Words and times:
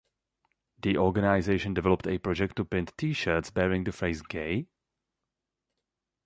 The 0.81 0.97
organization 0.97 1.75
developed 1.75 2.07
a 2.07 2.17
project 2.17 2.55
to 2.55 2.65
print 2.65 2.91
T-shirts 2.97 3.51
bearing 3.51 3.83
the 3.83 3.91
phrase 3.91 4.23
gay? 4.23 4.65